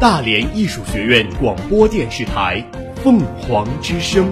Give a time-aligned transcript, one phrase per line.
[0.00, 2.64] 大连艺术学院广播电视台
[3.02, 4.30] 凤凰之声，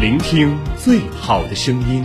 [0.00, 2.02] 聆听最好的声音。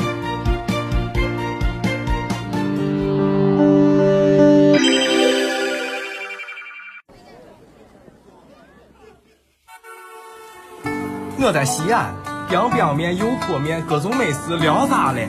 [11.39, 12.13] 我在西安，
[12.47, 15.27] 边边面、油泼面，各种美食聊啥嘞？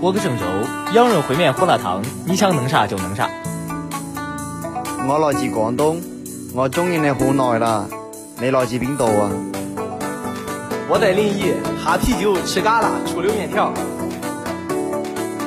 [0.00, 0.44] 我搁郑州，
[0.94, 3.28] 羊肉烩面、胡辣汤，你想弄啥就弄啥。
[5.06, 5.98] 我来自廣東，
[6.54, 7.86] 我中意你好耐啦。
[8.40, 9.30] 你來自邊度啊？
[10.88, 13.74] 我在臨沂，哈啤酒，吃嘎啦，醋溜面條。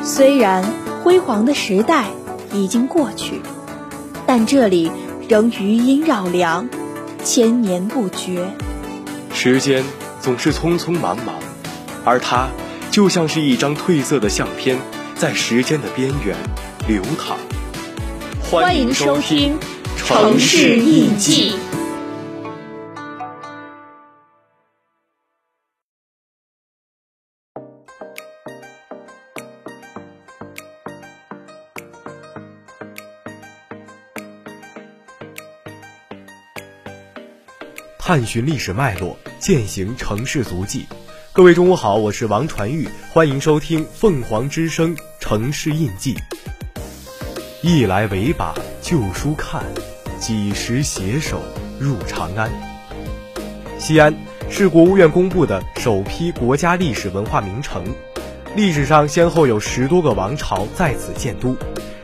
[0.03, 0.63] 雖然
[1.03, 2.05] 輝煌的時代
[2.53, 3.41] 已經過去，
[4.27, 4.91] 但這裡
[5.27, 6.69] 仍餘音繞梁，
[7.23, 8.45] 千年不絕。
[9.33, 9.83] 時間
[10.21, 11.33] 總是匆匆忙忙，
[12.05, 12.49] 而它
[12.91, 14.77] 就像是一張褪色的相片，
[15.15, 16.37] 在時間的邊緣
[16.87, 17.37] 流淌。
[18.49, 19.59] 歡迎收听
[19.97, 21.51] 《城市印记》。
[37.99, 40.87] 探寻历史脉络，践行城市足迹。
[41.33, 46.15] 各位中午好，我是王传玉，欢迎收听《凤凰之声《城市印記》。
[47.69, 49.61] 一來唯把旧书看，
[50.21, 51.41] 几时携手
[51.77, 52.49] 入长安？
[53.77, 54.15] 西安
[54.49, 57.83] 是国务院公布的首批国家历史文化名城，
[58.55, 61.57] 历史上先后有十多个王朝在此建都，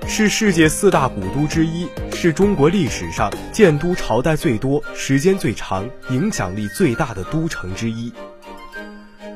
[0.06, 8.12] 是世界四大古都之一，是中国历史上建都朝代最多、时间最长、影响力最大的都城之一。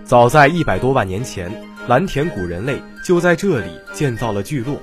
[0.03, 1.49] 早在一百多万年前，
[1.87, 4.77] 蓝田古人类就在这里建造了聚落。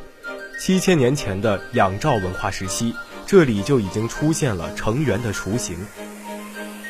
[0.58, 2.94] 七千年前的仰趙文化时期，
[3.26, 5.76] 这里就已经出现了城垣的雏形。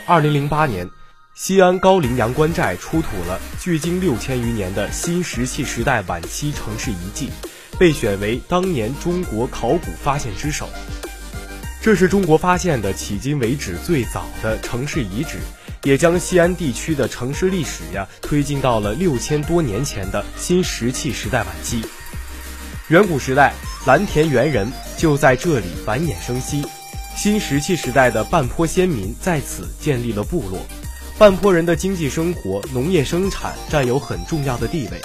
[0.06, 0.88] 二零零八年，
[1.34, 7.30] 西安高陵阳关寨出土了距今六千余年的新石器时代晚期城市遗迹，
[7.78, 10.68] 被选为当年中国考古发现之首。
[11.82, 15.38] 这是中国发现的迄今为止最早的城市遗址，
[15.82, 21.84] 也将西安地区的城市历史呀推进到了六千多年前的新石器时代晚期。
[22.94, 23.52] 远古时代，
[23.88, 26.64] 蓝田猿人就在这里繁衍生息。
[27.16, 30.60] 新石器时代的半坡先民在此建立了部落。
[31.18, 35.00] 半坡人的经济生活、农业生产占有很重要的地位。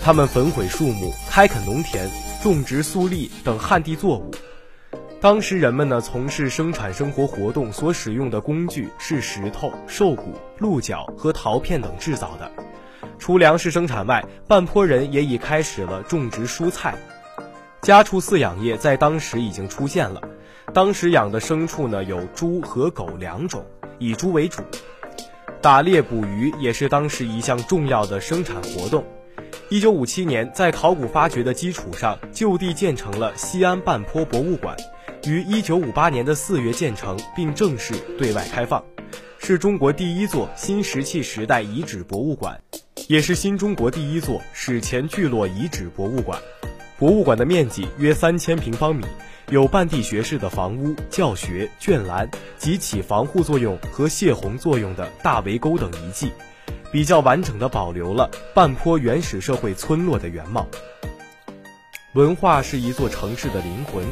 [0.00, 2.10] 他们焚毁树木、开垦农田、
[2.42, 4.30] 种植粟粒等旱地作物。
[5.20, 12.50] 当时人们呢从事生产生活活动所使用的工具是石头、兽骨、鹿角和陶片等制造的。
[13.18, 16.94] 除粮食生产外，半坡人也已开始了种植蔬菜。
[17.84, 20.18] 家畜饲养业在当时已经出现了，
[20.72, 23.62] 当时养的牲畜呢有猪和狗两种，
[23.98, 24.62] 以猪为主。
[25.60, 29.04] 打猎捕鱼也是当时一项重要的生产活动。
[29.68, 34.74] 一九五七年，在考古发掘的基础上，就地建成了西安半坡博物馆，
[35.26, 38.82] 于一九五八年的四月建成，并正式对外开放，
[39.38, 42.58] 是中国第一座新石器时代遗址博物馆，
[43.08, 46.40] 也是新中国第一座史前聚落遗址博物馆。
[46.96, 49.04] 博物馆的面积约三千平方米，
[49.50, 56.32] 有半地穴式的房屋、教学、圈栏及起防护作用和泄洪作用的大围沟等遗迹，
[56.92, 60.68] 比较完整地保留了半坡原始社会村落的原貌。
[62.12, 64.04] 文化是一座城市的灵魂，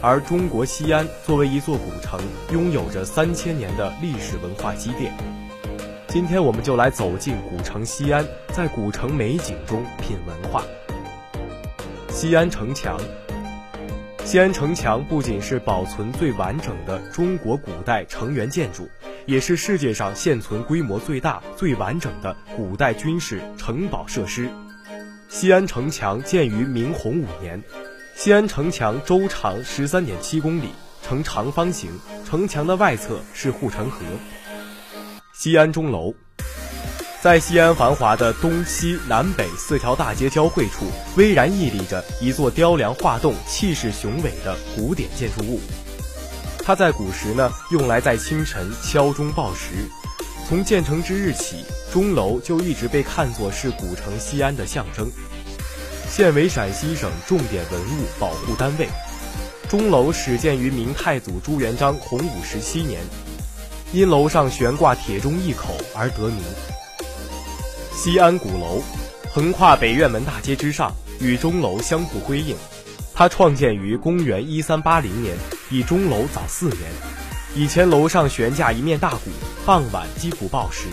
[0.00, 2.18] 而中国西安作为一座古城，
[2.50, 5.12] 拥有着三千年的历史文化积淀。
[6.08, 10.64] 今天我们就来走进古城西安，在古城美景中品文化。
[12.20, 13.00] 西安城墙，
[14.26, 18.86] 西安城墙不仅是保存最完整的中国古代城垣建筑，
[19.24, 24.50] 也是世界上现存规模最大、最完整的古代军事城堡设施。
[25.30, 27.62] 西安城墙建于明洪五年，
[28.14, 30.68] 西安城墙周长十三点七公里，
[31.02, 31.90] 呈长方形，
[32.26, 34.04] 城墙的外侧是护城河。
[35.32, 36.14] 西安钟楼。
[37.22, 40.86] 在西安繁华的东西南北四条大街交汇处，
[41.18, 45.60] 巍然屹立着一座雕梁画栋、气势雄伟的古典建筑物。
[46.64, 49.86] 它在古时呢，用来在清晨敲钟报时。
[50.48, 51.62] 从建成之日起，
[51.92, 55.12] 钟楼就一直被看作是古城西安的象征，
[56.08, 58.88] 现为陕西省重点文物保护单位。
[59.68, 62.98] 钟楼始建于明太祖朱元璋洪武十七年，
[63.92, 66.42] 因楼上悬挂铁钟一口而得名。
[67.92, 68.82] 西安鼓楼，
[69.30, 72.56] 横跨北院门大街之上，与钟楼相互辉映，
[73.14, 75.36] 它创建于公元一三八零年，
[75.68, 76.78] 比钟楼早四年。
[77.54, 79.30] 以前楼上悬架一面大鼓，
[79.66, 80.86] 傍晚击鼓报时，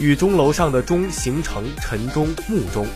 [0.00, 2.86] 与钟楼上的钟形成晨钟、暮钟，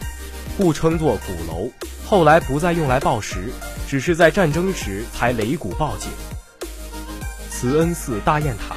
[0.57, 1.71] 故称作鼓楼。
[2.07, 3.51] 后来不再用来报时，
[3.89, 6.11] 只是在战争时才擂鼓报警。
[7.51, 8.77] 慈恩寺大雁塔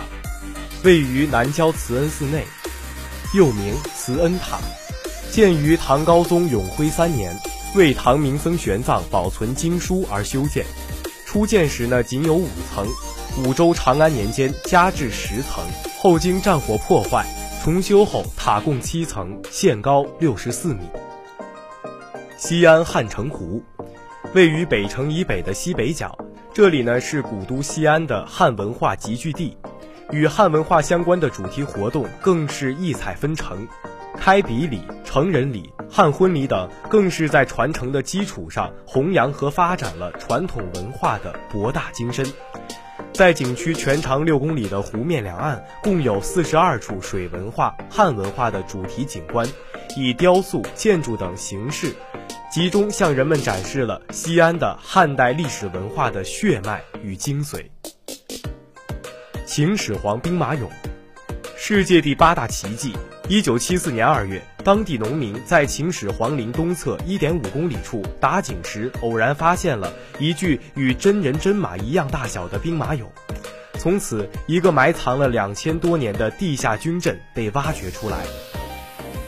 [0.84, 2.46] 位于南郊慈恩寺内，
[3.34, 4.60] 又名慈恩塔，
[5.32, 7.36] 建于唐高宗永徽三年。
[7.76, 10.64] 为唐明僧玄奘保存经书而修建，
[11.26, 12.88] 初建时呢仅有五层，
[13.44, 15.64] 武周长安年间加至十层，
[15.98, 17.26] 后经战火破坏，
[17.64, 20.82] 重修后塔共七层，现高六十四米。
[22.38, 23.64] 西安汉城湖，
[24.36, 26.16] 位于北城以北的西北角，
[26.54, 29.58] 这里呢是古都西安的汉文化集聚地，
[30.12, 33.68] 与汉文化相关的主题活动更是异彩纷呈。
[34.16, 42.26] 开笔礼、成人礼、汉婚礼等，更是在传承的基础上弘扬和发展了传统文化的博大精深。
[43.12, 49.48] 在景区全长六公里的湖面两岸，共有四十二处水文化、汉文化的主题景观，
[49.98, 51.94] 以雕塑、建筑等形式，
[52.52, 57.66] 集中向人们展示了西安的汉代历史文化的血脉与精髓。
[59.56, 60.62] 秦始皇兵马俑，
[61.56, 62.92] 世界第八大奇迹。
[63.30, 73.04] 一九七四年二月，当地农民在秦始皇陵东侧一点五公里处打井时，偶然发现了一具与真人真马一样大小的兵马俑。
[73.78, 78.24] 从此，一个埋藏了两千多年的地下军阵被挖掘出来。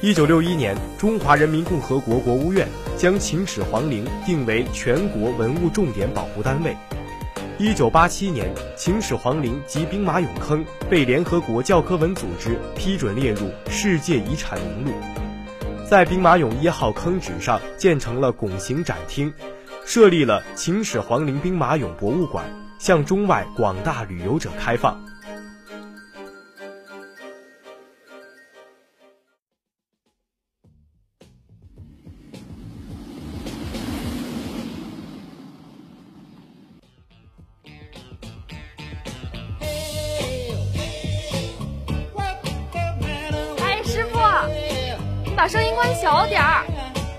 [0.02, 2.68] 一九六一年，中华人民共和国国务院
[2.98, 6.76] 将秦始皇陵定为全国文物重点保护单位。
[7.58, 14.92] 一九八七年，秦始皇陵及兵马俑坑被联合国教科文组织批准列入世界遗产名录。
[15.90, 19.34] 在兵马俑一号坑址上建成了拱形展厅，
[19.86, 22.44] 设立了秦始皇陵兵马俑博物馆，
[22.78, 25.02] 向中外广大旅游者开放。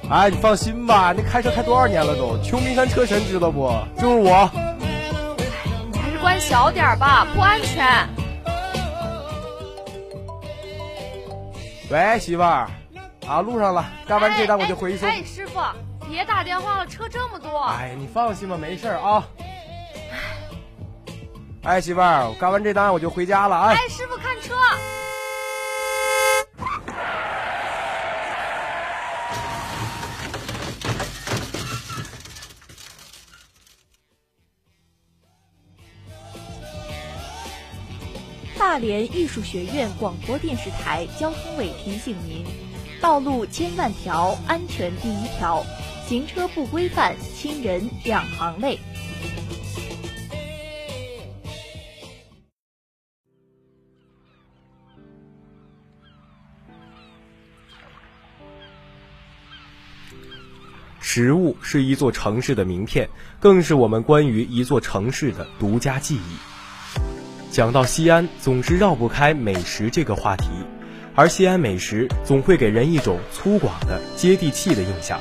[0.09, 2.39] 哎，你放心吧，那开车开多少年了都？
[2.41, 3.73] 秋名山车神知道不？
[3.99, 4.49] 就是我。
[5.91, 7.85] 你还是关小点吧，不安全。
[11.91, 12.69] 喂，媳妇儿，
[13.27, 15.09] 啊，路上了，干完这单我就回去收。
[15.09, 15.61] 哎，师傅，
[16.09, 17.65] 别打电话了，车这么多。
[17.65, 19.27] 哎，你放心吧，没事啊。
[21.65, 23.73] 哎，媳妇儿，我干完这单我就回家了啊。
[23.73, 24.55] 哎，师傅看车。
[38.77, 42.45] 大连艺术学院广播电视台交通委提醒您：
[43.01, 45.65] 道路千万条，安全第一条，
[46.07, 48.79] 行车不规范，亲人两行泪。
[61.01, 63.09] 食物是一座城市的名片，
[63.41, 66.56] 更是我们关于一座城市的独家记忆。
[67.57, 70.51] 讲到西安，总是绕不开美食这个话题，
[71.15, 75.19] 而西安美食总会给人一种粗犷的接地气的印象。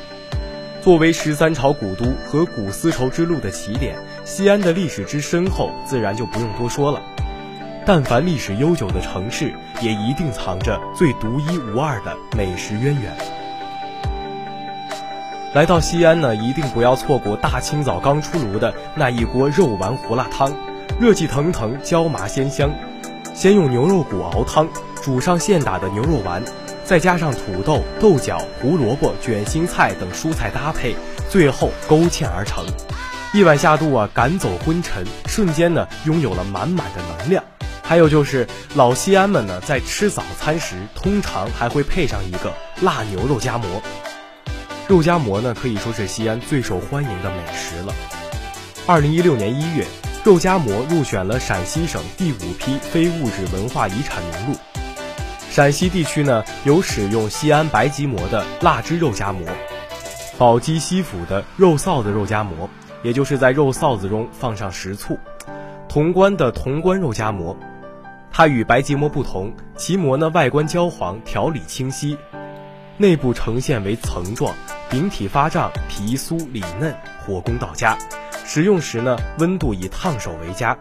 [0.82, 7.02] 作为十三朝古都和古丝绸之路的起点，西安的历史之深厚，自然就不用多说了。
[7.86, 13.16] 但凡历史悠久的城市，也一定藏着最独一无二的美食渊源。
[15.54, 20.54] 来到西安呢，一定不要错过大清早刚出炉的那一锅肉丸胡辣汤。
[20.98, 22.72] 热气腾腾，椒麻鲜香。
[23.34, 24.66] 先用牛肉骨熬汤，
[25.04, 26.42] 煮上现打的牛肉丸，
[26.86, 30.96] 再加上土豆、豆角、胡萝卜、卷心菜等蔬菜搭配，
[31.30, 32.66] 最后勾芡而成。
[33.34, 37.44] 一碗下肚啊，赶走昏沉，瞬间呢拥有了满满的能量。
[37.84, 43.68] 还有就是老西安们呢，在吃早餐时，通常还会配上一个辣牛肉夹馍。
[44.88, 47.94] 肉夹馍呢，可以说是西安最受欢迎的美食了。
[48.88, 49.86] 二零一六年一月。
[50.26, 54.58] 肉夹馍入选了陕西省第五批非物质文化遗产名录。
[55.52, 59.46] 陕西地区呢有使用西安白吉馍的腊汁肉夹馍，
[60.36, 62.68] 宝鸡西府的肉臊子肉夹馍，
[63.04, 65.16] 也就是在肉臊子中放上食醋。
[65.88, 67.56] 潼关的潼关肉夹馍，
[68.32, 72.18] 它与白吉馍不同，其馍呢外观焦黄，条理清晰，
[72.98, 74.56] 内部呈现为层状，
[74.90, 76.92] 饼体发胀，皮酥里嫩，
[77.24, 77.96] 火功到家。
[78.48, 80.78] 食用时呢，温度以烫手为佳。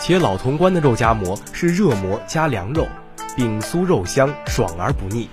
[0.00, 2.86] 且老潼关的肉夹馍是热馍加凉肉，
[3.36, 5.28] 饼酥肉香，爽而不腻。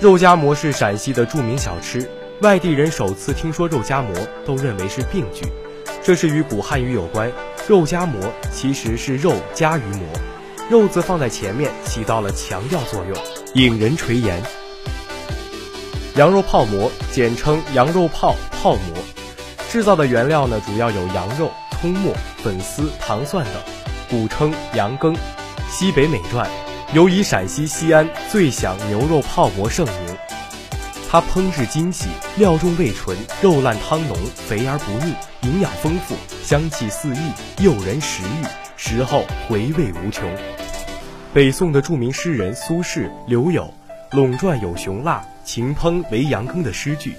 [0.00, 2.10] 肉夹馍是陕西的著名小吃，
[2.40, 4.14] 外地人首次听说肉夹馍
[4.46, 5.46] 都认为是病句，
[6.02, 7.30] 这是与古汉语有关。
[7.68, 8.20] 肉夹馍
[8.52, 10.06] 其实是肉夹于馍，
[10.70, 13.16] 肉字放在前面起到了强调作用，
[13.54, 14.32] 引人垂涎。
[16.14, 18.96] 羊肉泡馍简称羊肉泡泡馍，
[19.76, 23.54] 制造的原料呢主要有羊肉、葱末、粉丝、糖蒜等，
[24.08, 25.14] 古称羊羹。
[25.68, 26.48] 西北美传，
[26.94, 30.16] 尤以陕西西安最享牛肉泡馍盛名。
[31.10, 38.46] 它烹制精细，料重味纯，肉烂汤浓，肥而不腻，营养丰富，香气四溢，诱人食欲，
[38.78, 40.26] 食后回味无穷。
[41.34, 43.74] 北宋的著名诗人苏轼留有
[44.10, 47.14] “陇转有熊腊，秦烹为羊羹”的诗句，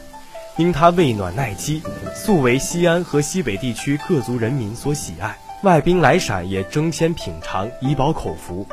[0.58, 1.84] 因它味暖耐饥，
[2.16, 5.38] 素为西安和西北地区各族人民所喜爱。
[5.62, 8.66] 外宾来陕也争先品尝，以饱口福。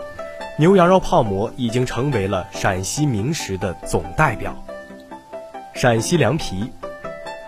[0.58, 4.56] 牛羊肉泡馍已经成为了陕西名食的总代表。
[5.74, 6.70] 陕西凉皮，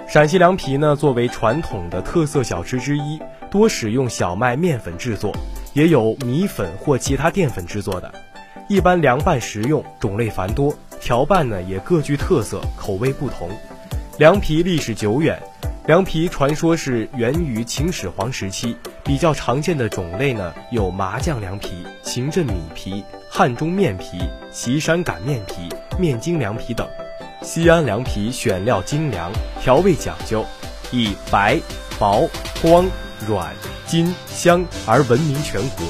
[0.07, 3.19] 陕西凉皮呢，作为传统的特色小吃之一，
[3.51, 5.35] 多使用小麦面粉制作，
[5.73, 8.13] 也有米粉或其他淀粉制作的。
[8.69, 13.49] 一般凉拌食用，种类繁多，调拌呢也各具特色，口味不同。
[14.19, 15.39] 凉皮历史久远，
[15.85, 24.19] 凉皮传说是源于秦始皇时期，比较常见的种类呢有麻酱凉皮、秦镇米皮、汉中面皮、
[24.51, 25.69] 岐山擀面皮、
[25.99, 26.89] 面筋凉皮等。
[27.43, 29.31] 西安凉皮选料精良，
[29.61, 30.43] 调味讲究，
[30.91, 31.61] 以白、
[31.99, 32.27] 薄、
[32.63, 32.87] 光、
[33.27, 33.55] 软、
[33.87, 35.87] 筋、香而闻名全国。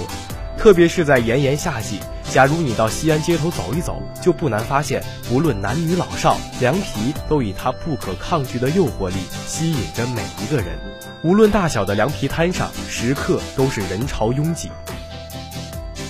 [0.59, 2.01] 特别是在炎炎夏季，
[2.33, 9.17] 假如你到西安街头走一走，就不难发现，不论男女老少，凉皮都以它不可抗拒的诱惑力
[9.47, 10.79] 吸引着每一个人。
[11.23, 14.71] 无论大小的凉皮摊上，时刻都是人潮拥挤。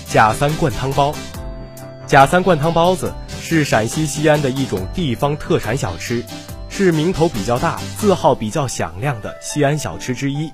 [0.06, 1.14] 贾三灌汤包，
[2.06, 3.12] 贾三灌汤包子。
[3.48, 6.24] 是陕西西安的一种地方特产小吃，
[6.68, 10.50] 是名头比较大、字号比较响亮的西安小吃之一。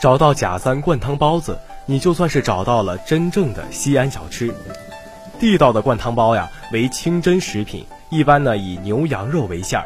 [0.00, 1.56] 找到贾三灌汤包子，
[1.92, 4.50] 你就算是找到了真正的西安小吃。
[5.38, 9.84] 地道的灌汤包呀，为清真食品，一般呢以牛羊肉为馅儿。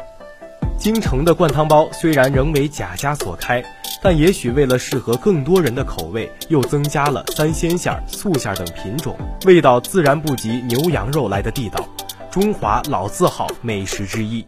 [0.79, 3.61] 京城的灌汤包虽然仍为贾家所开，
[4.01, 9.13] 但也许为了适合更多人的口味，又增加了三鲜馅儿、素馅儿等品种，
[9.45, 11.85] 味道自然不及牛羊肉来的地道。
[12.31, 14.47] 中华老字号美食之一。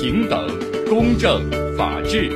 [0.00, 0.46] 平等、
[0.88, 2.30] 公正、法治、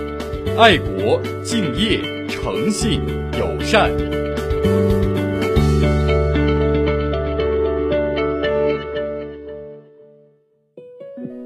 [0.59, 3.01] 爱国、敬业、诚信、
[3.39, 3.89] 友善。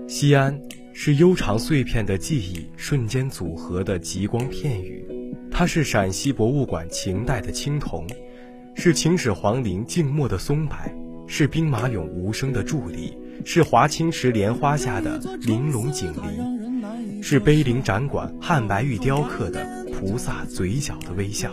[0.09, 0.59] 西安
[0.95, 5.07] 是悠长碎片的记忆瞬间组合的极光片羽。
[5.51, 8.07] 它是陕西博物馆秦代的青铜，
[8.75, 10.79] 是秦始皇陵静默的松柏，
[11.27, 13.15] 是兵马俑无声的伫立，
[13.45, 21.51] 是华清池莲花下的玲珑锦鲤，是碑林展馆汉白玉雕刻的菩萨嘴角的微笑。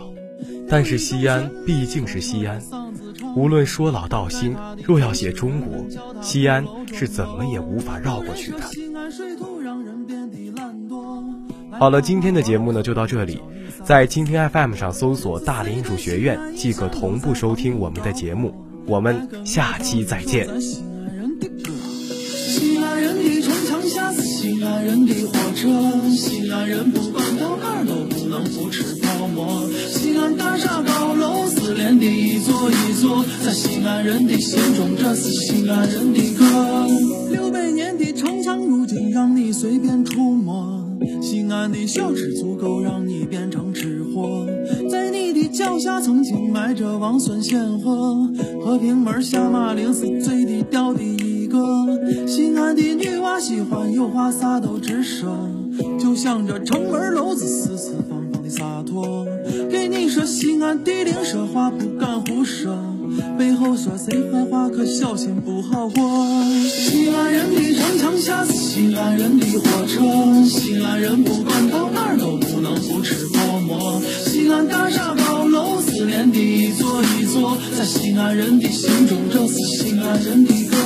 [0.68, 2.60] 但是西安毕竟是西安，
[3.36, 5.84] 无论说老道新，若要写中国，
[6.22, 8.60] 西安是怎么也无法绕过去的。
[11.78, 13.40] 好了，今天的节目呢就到这里。
[13.82, 18.54] 在蜻蜓 FM 上搜索“大连艺术学院”，即可同步收听我们的节目。
[18.86, 20.48] 我们下期再见。
[23.94, 25.68] 下是西安人的火车，
[26.10, 29.70] 西安人不管到哪儿都不能不吃泡馍。
[29.88, 36.44] 西安大厦高楼四连的一座一座，在西安人的心中，这是西安人的歌。
[37.30, 40.82] 六百年的城墙，如今让你随便触摸。
[41.22, 44.44] 西安的小吃足够让你变成吃货，
[44.90, 48.28] 在你的脚下曾经埋着王孙显赫，
[48.64, 51.33] 和平门下马陵是最低调的一
[52.26, 55.28] 西安的女娃喜欢有话啥都直说，
[55.98, 59.26] 就像这城门楼子四四方方的洒脱。
[59.70, 62.76] 给你说西安地灵，说话不敢胡说。
[63.38, 66.02] 背后说谁坏话，可小心不好过。
[66.66, 70.02] 西安人的城墙下是西安人的火车，
[70.44, 74.00] 西安人不管到哪都不能不吃泡馍。
[74.24, 75.33] 西安大厦高
[75.96, 80.76] 思念的一座一座，在西安人的心中，这是西安人的歌。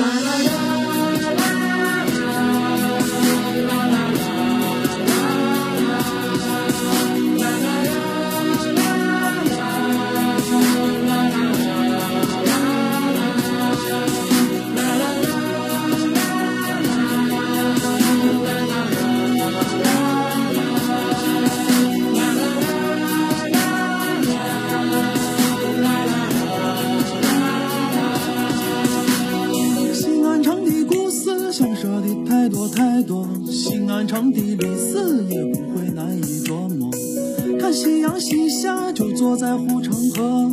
[0.00, 0.65] 啦啦啦。
[33.96, 36.90] 漫长的历史也不会难以琢磨。
[37.58, 40.50] 看夕阳西下，就坐在护城河，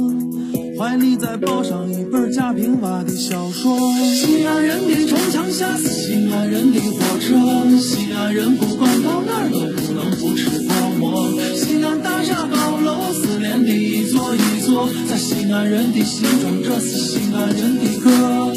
[0.80, 3.78] 怀里再抱上一本贾平凹的小说。
[4.16, 7.36] 西安人的城墙下西安人的火车，
[7.82, 11.28] 西安人不管到哪都不能不吃泡馍。
[11.54, 18.53] 西安大厦高楼四连的一座一座，在西安人的心中，这是西安人的歌。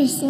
[0.00, 0.24] 这是